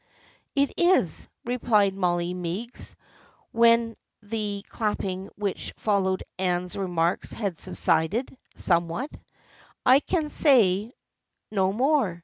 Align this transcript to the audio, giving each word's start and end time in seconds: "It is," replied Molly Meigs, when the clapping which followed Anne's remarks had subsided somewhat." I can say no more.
"It 0.55 0.73
is," 0.77 1.27
replied 1.45 1.93
Molly 1.93 2.33
Meigs, 2.33 2.95
when 3.51 3.95
the 4.23 4.65
clapping 4.67 5.27
which 5.35 5.73
followed 5.77 6.23
Anne's 6.39 6.75
remarks 6.75 7.33
had 7.33 7.59
subsided 7.59 8.35
somewhat." 8.55 9.11
I 9.85 9.99
can 9.99 10.29
say 10.29 10.91
no 11.51 11.71
more. 11.71 12.19